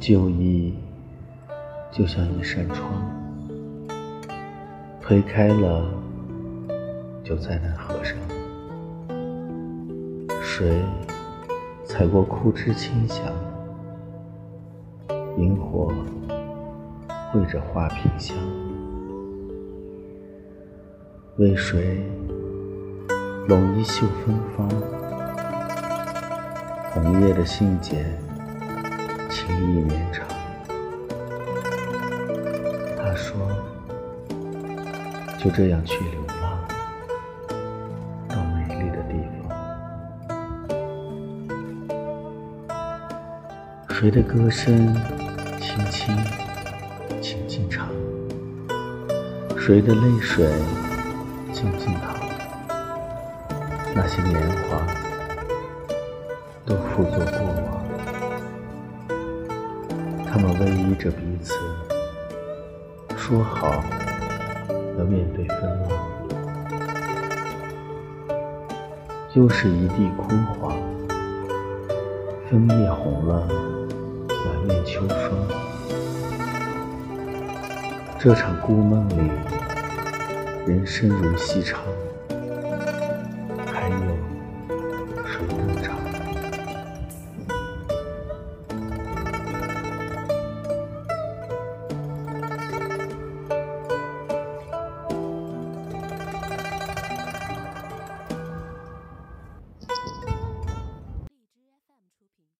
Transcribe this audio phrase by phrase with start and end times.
[0.00, 0.74] 旧忆
[1.92, 2.90] 就像一扇窗，
[4.98, 5.84] 推开了
[7.22, 8.16] 就再难合上。
[10.42, 10.82] 水
[11.84, 13.26] 踩过枯枝清香，
[15.36, 15.92] 萤火
[17.30, 18.34] 绘着花瓶香，
[21.36, 22.02] 为谁
[23.48, 24.66] 拢一袖芬芳？
[26.94, 27.96] 红叶的信笺，
[29.50, 30.24] 情意绵长。
[32.96, 33.36] 他说
[35.38, 36.58] ：“就这样去流浪，
[38.28, 39.14] 到美丽的地
[39.48, 39.50] 方。”
[43.90, 44.94] 谁的歌声
[45.60, 46.16] 轻轻
[47.20, 47.88] 轻轻唱？
[49.58, 50.48] 谁的泪水
[51.52, 52.14] 静静淌？
[53.94, 54.40] 那些年
[54.70, 54.86] 华。
[56.66, 57.82] 都付作过往，
[60.32, 61.52] 他们偎依着彼此，
[63.16, 63.82] 说好
[64.96, 65.90] 要面对风浪。
[69.34, 70.76] 又是一地枯黄，
[72.48, 73.48] 枫叶红了
[74.28, 75.32] 满面秋霜。
[78.16, 79.30] 这场孤梦里，
[80.64, 81.80] 人生如戏唱。